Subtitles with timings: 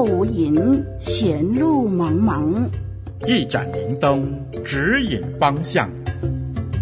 [0.00, 2.66] 后无影，前路茫茫。
[3.26, 4.34] 一盏明灯，
[4.64, 5.90] 指引方向。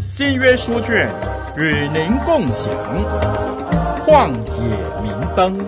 [0.01, 1.13] 新约书卷
[1.57, 2.73] 与您共享。
[4.07, 5.59] 旷野明灯。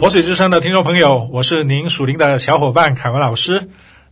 [0.00, 3.68] 活水之声的听众朋友，我是您属灵的小伙伴凯文老师。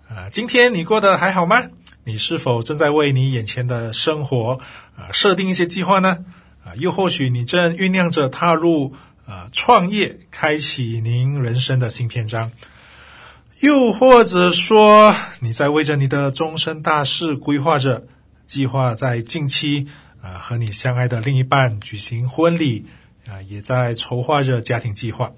[0.09, 1.65] 啊，今天你过得还好吗？
[2.05, 4.59] 你是否正在为你眼前的生活
[4.99, 6.25] 啊设定一些计划呢？
[6.65, 8.95] 啊，又或许你正酝酿着踏入
[9.27, 12.51] 啊创业，开启您人生的新篇章；
[13.61, 18.07] 又或者说你在为着你的终身大事规划着，
[18.45, 19.87] 计划在近期
[20.21, 22.85] 啊和你相爱的另一半举行婚礼
[23.27, 25.33] 啊，也在筹划着家庭计划，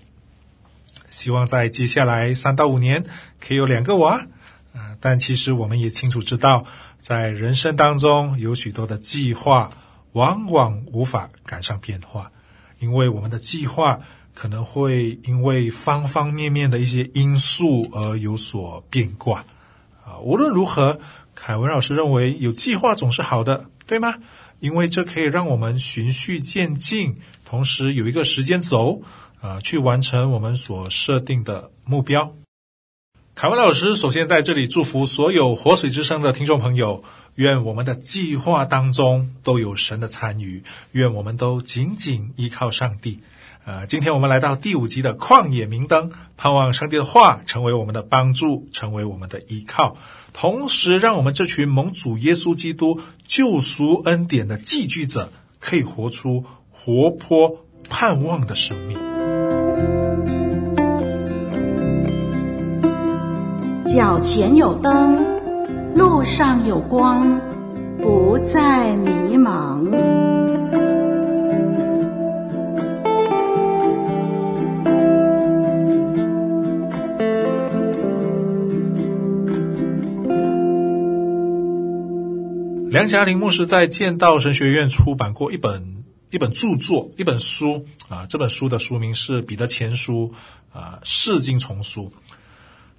[1.10, 3.04] 希望在接下来三到五年
[3.38, 4.26] 可以有两个娃。
[4.72, 6.64] 啊，但其实我们也清楚知道，
[7.00, 9.70] 在人生当中有许多的计划，
[10.12, 12.30] 往往无法赶上变化，
[12.78, 14.00] 因为我们的计划
[14.34, 19.44] 可能会因为方方面面的一些因素而有所变卦。
[20.04, 21.00] 啊，无论如何，
[21.34, 24.14] 凯文老师认为有计划总是好的，对吗？
[24.60, 29.02] 因为这可以让我们循序渐进，同时有一个时间轴，
[29.40, 32.34] 啊，去完成我们所设定的目标。
[33.40, 37.02] 凯文老师首先在这里祝福所有活水之声的听众朋友，
[37.36, 43.20] 愿我们的计划当中都有神的参与，愿我们都紧紧依靠上帝。
[43.64, 49.96] 呃，今天我们来到第五集的旷野明灯，盼望上帝的话成为我们的帮助，成为我们的依靠，
[50.34, 58.98] 同时让我们这群蒙主耶稣基督救赎恩典的寄居者，可以活出活泼盼望的生命。
[63.92, 65.18] 脚前有灯，
[65.96, 67.40] 路上有光，
[68.00, 69.90] 不再迷茫。
[82.90, 90.32] 梁家林牧师在剑道神学院出版过一本一本著作，一本书啊，这本书的书名是《彼得前书》
[90.78, 92.12] 啊，释经丛书。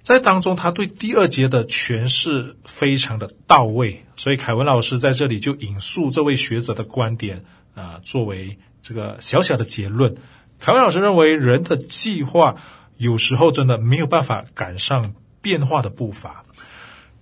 [0.02, 7.44] 在当中，他对第二节的诠释非常的到位，所以凯文老师在这里就引述这位学者的观点
[7.76, 10.16] 啊，作为这个小小的结论。
[10.58, 12.56] 凯文老师认为，人的计划
[12.96, 16.44] 有时候真的没有办法赶上变化的步伐，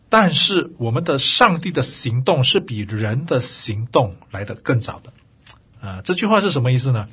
[0.09, 5.87] 但是我们的上帝的行动是比人的行动来得更早的。
[5.87, 7.09] 啊，这句话是什么意思呢？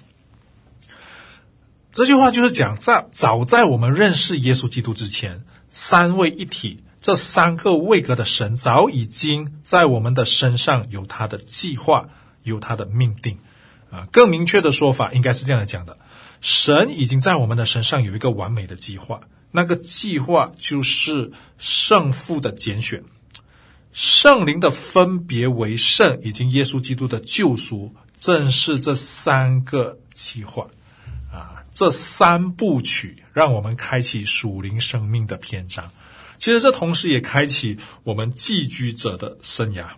[1.92, 5.44] 这句话就是讲，在早在我们认识耶稣基督之前。
[5.70, 12.10] 三位一体，这三个位格的神早已经在我们的身上有他的计划，
[12.44, 13.38] 有他的命定。
[13.90, 15.98] 啊，更明确的说法应该是这样来讲的：
[16.42, 23.06] 神已经在我们的身上有一个完美的计划，那个计划就是圣父的拣选，
[23.94, 30.68] 圣灵的分别为圣，以及耶稣基督的救赎，正是这三个计划。
[31.32, 35.92] 啊这三部曲让我们开启属灵生命的篇章，
[36.40, 39.90] 其实这同时也开启我们寄居者的生涯。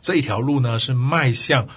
[0.00, 1.68] 这一条路呢，是迈向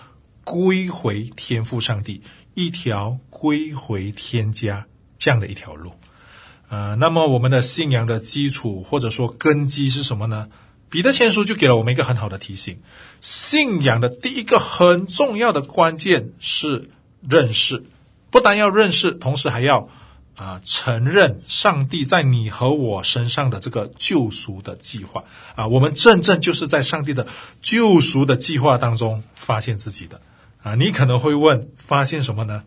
[0.44, 2.24] 归回天父上帝，
[2.56, 4.88] 一条归回天家
[5.20, 5.92] 这样的一条路。
[6.70, 10.50] 呃，那么我们的信仰的基础或者说根基是什么呢？
[10.90, 12.82] 彼得前书就给了我们一个很好的提醒：
[13.22, 16.90] 信仰的第一个很重要的关键是
[17.22, 17.86] 认识。
[18.32, 19.90] 不但要认识，同时还要
[20.40, 27.28] 啊、承认上帝在你和我身上的这个救赎的计划啊，我们真正就是在上帝的
[27.62, 30.22] 救赎的计划当中发现自己的
[30.64, 30.76] 啊。
[30.76, 32.64] 你可能会问，发现什么呢？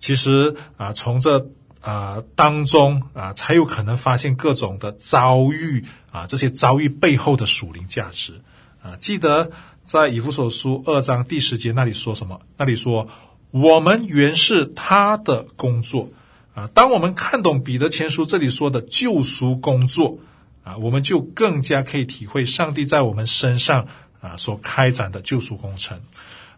[0.00, 1.46] 其实啊，从这
[1.80, 8.42] 啊当中啊，才有可能发现各种的遭遇啊，这些遭遇背后的属灵价值
[8.82, 8.96] 啊。
[8.96, 9.52] 记得
[9.84, 12.40] 在以弗所书二章第十节那里说什么？
[12.56, 13.08] 那里说。
[13.52, 16.10] 我们原是他的工作
[16.56, 16.70] 啊！
[16.72, 20.18] 当我们看懂彼得前书这里说的救赎工作
[20.64, 23.86] 啊，我们就更加可以体会上帝在我们身上
[24.20, 26.00] 啊所开展的救赎工程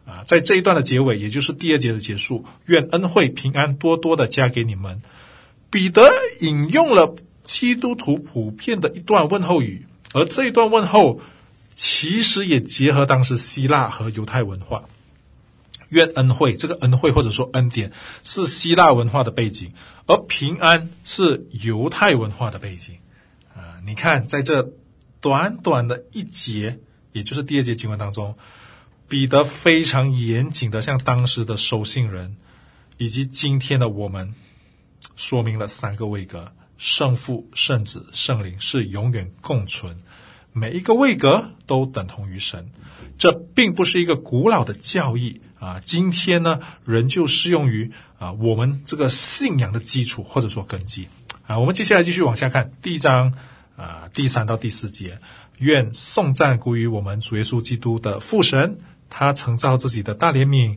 [0.06, 0.22] 啊。
[0.24, 5.02] 在这一段的结尾，也就是第二节的结束，愿恩惠平安多多的加给你们。
[5.68, 6.08] 彼得
[6.40, 11.20] 引用了基督徒普遍的一段问候语，而这一段问候
[11.74, 14.84] 其实也结合当时希腊和犹太文化。
[15.88, 17.92] 愿恩惠，这个恩惠或者说恩典
[18.22, 19.72] 是希腊文化的背景，
[20.06, 22.98] 而平安是犹太文化的背景。
[23.54, 24.72] 啊，你看，在这
[25.20, 26.78] 短短的一节，
[27.12, 28.36] 也就是第二节经文当中，
[29.08, 32.36] 彼得非常严谨的向当时的收信人
[32.98, 34.34] 以及今天的我们
[35.16, 39.96] 说明了三个位格：圣父、圣子、圣灵是永远共存，
[40.52, 42.70] 每一个位格都等同于神。
[43.16, 51.08] 这并不是一个古老的教义啊，今天呢仍旧适用于啊我们这个信仰的基础或者说根基
[51.46, 51.58] 啊。
[51.58, 53.34] 我们接下来继续往下看第一章
[53.76, 55.18] 啊第三到第四节，
[55.58, 58.78] 愿颂赞归于我们主耶稣基督的父神。
[59.10, 60.76] 他曾造自己的大怜悯，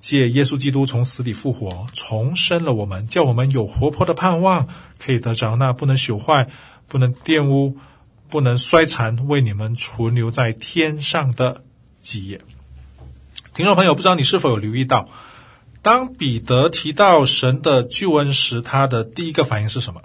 [0.00, 4.68] 借耶稣基督从死里复活，重生了我们，叫我们有活泼的盼望，
[4.98, 6.50] 可以得着那不能朽坏、
[6.86, 7.78] 不能玷污、
[8.28, 11.64] 不能衰残，为你们存留在天上的
[12.00, 12.42] 基业。
[13.54, 15.08] 听众朋友，不知道你是否有留意到，
[15.82, 20.02] 当彼得提到神的救恩时，他的第一个反应是什么？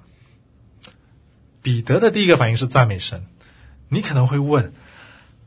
[1.62, 3.26] 彼得的第一个反应是赞美神。
[3.90, 4.74] 你可能会问，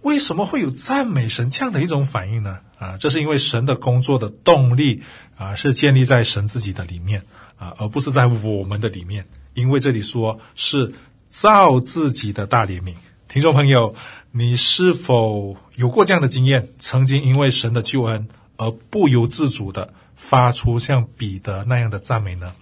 [0.03, 2.61] 为什么会有赞美神这样的一种反应呢？
[2.79, 5.03] 啊，这是因为神的工作的动力
[5.37, 7.25] 啊，是建立在神自己的里面
[7.57, 9.27] 啊，而不是在我们的里面。
[9.55, 10.95] 因为这里说是
[11.29, 12.95] 造自己的大怜悯。
[13.27, 13.95] 听众朋友，
[14.31, 16.69] 你是否有过这样的经验？
[16.79, 22.53] 曾经因为神的救恩而不由自主的发出像彼得那样的赞美呢？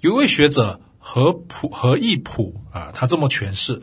[0.00, 3.82] 有一位学者何普何义普啊，他这么诠释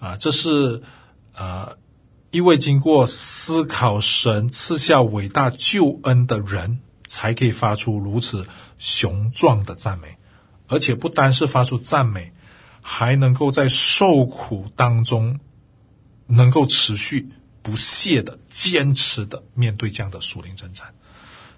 [0.00, 0.82] 啊，这是。
[1.34, 1.76] 啊，
[2.30, 8.46] 一位经过思考神赐下伟大救恩的人，才可以发出如此
[8.76, 10.18] 雄壮的赞美，
[10.68, 12.34] 而且不单是发出赞美，
[12.82, 15.40] 还能够在受苦当中
[16.26, 17.28] 能够持续
[17.62, 20.92] 不懈的坚持的面对这样的属灵征战。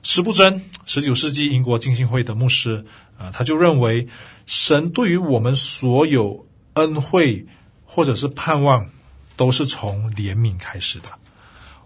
[0.02, 2.84] 司布真，十九世纪英国浸信会的牧师
[3.18, 4.08] 啊，他就认为
[4.46, 7.46] 神对于我们所有恩惠
[7.84, 8.88] 或者是盼望。
[9.36, 11.08] 都是从怜悯开始的。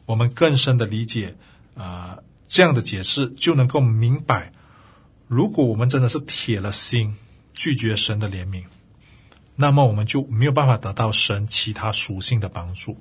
[0.04, 1.34] 我们更深的理解
[1.74, 4.52] 啊、这样的解释就能够明白，
[5.28, 7.16] 如果我们真的是铁了心
[7.54, 8.64] 拒绝神的怜悯，
[9.60, 12.96] 那么我们就没有办法得到神其他属性的帮助。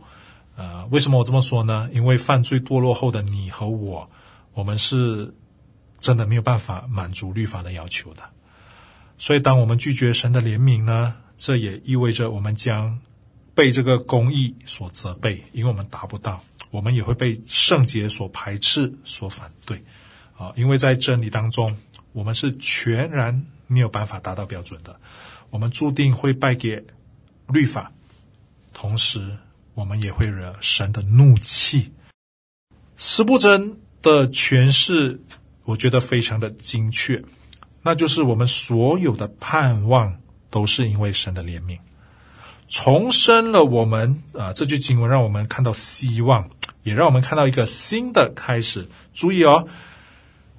[0.56, 1.88] 呃，为什么我这么说呢？
[1.94, 4.09] 因为犯罪堕落后的你和我，
[4.54, 5.33] 我们是
[6.00, 8.24] 真的没有办法满足律法的要求的。
[9.18, 13.00] 所以，当我们拒绝神的怜悯呢，这也意味着我们将。
[13.57, 16.39] 被这个公义所责备，因为我们达不到，
[16.69, 19.83] 我们也会被圣洁所排斥、所反对，
[20.38, 21.75] 啊，因为在真理当中，
[22.13, 25.00] 我们是全然没有办法达到标准的，
[25.50, 26.86] 我们注定会败给
[27.48, 27.92] 律法，
[28.74, 29.38] 同时
[29.74, 31.92] 我们也会惹神的怒气。
[32.98, 35.20] 司布真的诠释，
[35.64, 37.24] 我觉得非常的精确，
[37.82, 41.80] 那就是我们所有的盼望都是因为神的怜悯。
[42.68, 44.52] 重生了我们啊！
[44.52, 46.50] 这句经文让我们看到希望，
[46.84, 48.90] 也让我们看到一个新的开始。
[49.14, 49.70] 注意哦，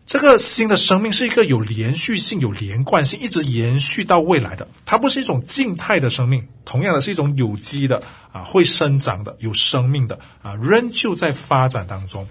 [0.09, 4.67] 这个新的生命是一个有连续性、有连贯性，一直延续到未来的。
[4.87, 8.01] 它不是一种静态的生命，同样的是一种有机的
[8.33, 12.27] 啊，会生长的、有生命的啊，仍旧在发展当中。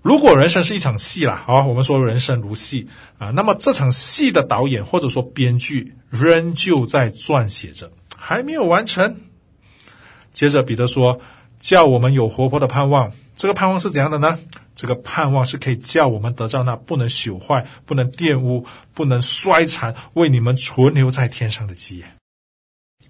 [0.00, 2.86] 如果人生是一场戏啦，好，我们说人生如戏
[3.18, 7.90] 啊，那么这场戏的导演或者说编剧仍旧在撰写着。
[8.16, 9.16] 还没有完成。
[10.32, 11.20] 接着彼得说
[11.58, 13.10] ：“叫我们有活泼的盼望。
[13.34, 14.38] 这个盼望是怎样的呢？
[14.80, 22.06] 这个盼望是可以叫我们得到那不能朽坏、不能玷污、不能衰残，为你们存留在天上的基业。”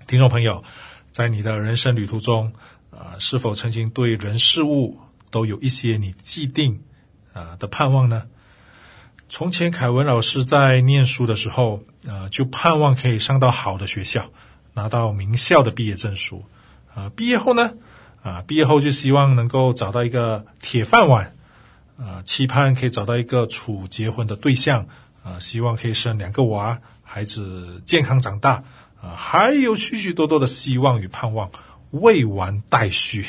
[0.09, 0.65] 听众朋友，
[1.13, 2.53] 在你的人生旅途中，
[2.91, 4.99] 啊、是否曾经对人事物
[5.31, 6.83] 都有一些你既定
[7.33, 8.25] 啊、的盼望呢？
[9.29, 14.29] 从前凯文老师在念书的时候，啊、就盼望可以上到好的学校。
[14.73, 16.45] 拿到名校的毕业证书，
[16.95, 17.75] 啊，毕业后呢，
[18.23, 21.35] 啊，毕业后就希望能够找到一个铁饭碗，
[22.01, 24.87] 啊，期盼可以找到一个处结婚的对象，
[25.23, 28.65] 啊，希望可以生两个娃，孩子健康长大，
[29.03, 31.51] 啊，还有许许多多的希望与盼望
[31.91, 33.27] 未完待续。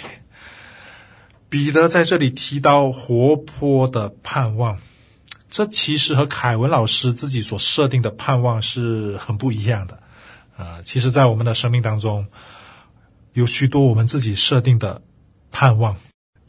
[1.50, 4.80] 彼得在这里提到活泼的盼望，
[5.50, 10.00] 这其实和凯文老师自己所设定的盼望是很不一样的。
[10.56, 12.28] 啊，其实，在我们的生命当中，
[13.34, 15.02] 有许多我们自己设定的
[15.52, 15.98] 盼望，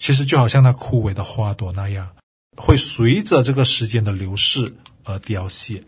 [0.02, 2.10] 其实就好像那枯萎的花朵那样，
[2.56, 5.84] 会随着这个时间的流逝而凋谢。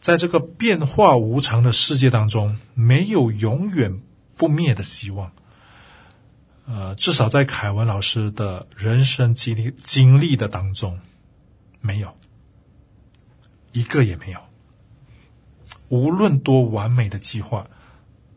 [0.00, 4.00] 在这个变化无常的世界当中，没有永远
[4.34, 5.30] 不灭的希望。
[6.64, 10.98] 呃，至少在凯文老师的人生经历经历的当中，
[11.82, 12.16] 没有
[13.72, 14.40] 一个也没有。
[15.90, 17.68] 无论多完美的计划，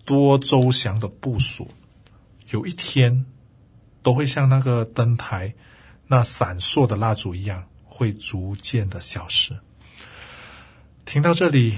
[0.04, 1.72] 多周详的部署，
[2.50, 3.26] 有一天
[4.04, 5.54] 都会像那个灯台
[6.08, 9.60] 那闪烁的蜡烛一样，会逐渐的消失。
[11.06, 11.78] 听到这里，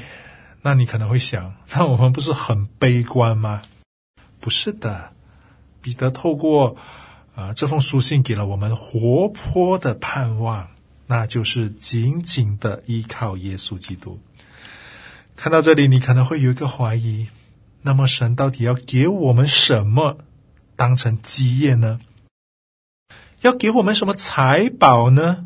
[0.62, 3.62] 那你可能会想，那我们不是很悲观吗？
[4.40, 5.14] 不是的，
[5.82, 6.76] 彼得透过
[7.36, 10.70] 啊、这封书信给了我们活泼的盼望，
[11.08, 14.20] 那就是紧紧的依靠耶稣基督。
[15.36, 17.28] 看到这里，你可能会有一个怀疑：
[17.82, 20.20] 那么神到底要给我们什么
[20.76, 22.00] 当成基业呢？
[23.44, 25.46] 要给我们什么财宝呢？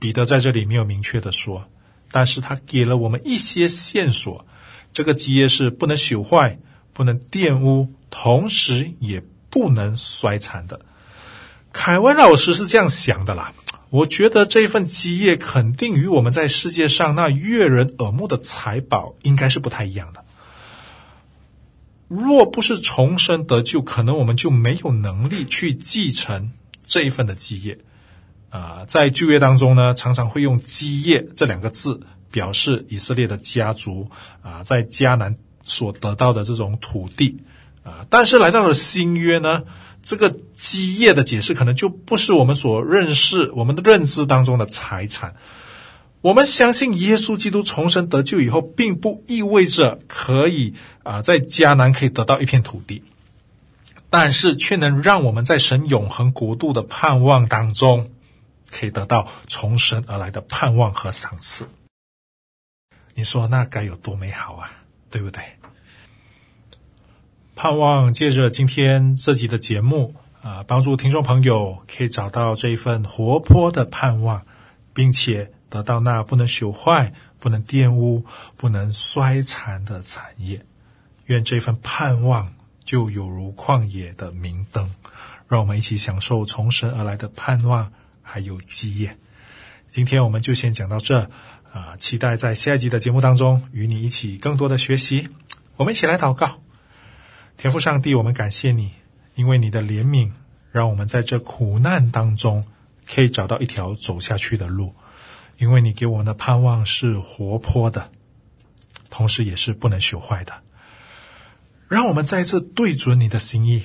[0.00, 1.68] 彼得在这里没有明确的说，
[2.10, 4.44] 但是他给了我们一些线索。
[4.92, 6.58] 这个基业是不能朽坏、
[6.92, 10.80] 不能玷污，同时也不能衰残的。
[11.72, 13.52] 凯文老师是这样想的啦。
[13.90, 20.24] 我觉得这份基业肯定与我们在世界上那悦人耳目的财宝应该是不太一样的。
[22.08, 26.50] 若不是重生得救，可能我们就没有能力去继承
[26.90, 27.78] 这一份的基业。
[28.50, 32.00] 啊、在旧约当中呢，常常会用“基业”这两个字
[32.32, 34.10] 表示以色列的家族
[34.42, 37.38] 啊、在迦南所得到的这种土地
[37.84, 39.62] 啊、但是来到了新约呢，
[40.02, 45.36] 这个基业的解释可能就不是我们所认识、我们的认知当中的财产。
[46.22, 53.04] 我们相信耶稣基督重生得救以后，并不意味着可以啊、在迦南可以得到一片土地，
[54.10, 58.10] 但是却能让我们在神永恒国度的盼望当中，
[58.70, 61.68] 可以得到从神而来的盼望和赏赐。
[63.14, 64.70] 你说那该有多美好啊，
[65.10, 65.42] 对不对？
[67.54, 74.46] 盼望借着今天这集的节目啊，帮助听众朋友可以找到这一份活泼的盼望，
[74.94, 78.24] 并且得到那不能朽坏、不能玷污、
[78.56, 80.64] 不能衰残的产业。
[81.26, 82.54] 愿这份盼望
[82.90, 84.92] 就有如旷野的明灯，
[85.46, 89.16] 让我们一起享受从神而来的盼望，还有基业。
[89.90, 91.30] 今天我们就先讲到这
[91.72, 95.28] 啊，期待在下一集的节目当中与你一起更多的学习。
[95.76, 96.60] 我们一起来祷告。
[97.56, 98.92] 天父上帝，我们感谢你，
[99.36, 100.32] 因为你的怜悯，
[100.72, 102.64] 让我们在这苦难当中
[103.06, 104.96] 可以找到一条走下去的路。
[105.58, 108.10] 因为你给我们的盼望是活泼的，
[109.10, 110.54] 同时也是不能朽坏的。
[111.90, 113.82] 让我们再次对准你的心意，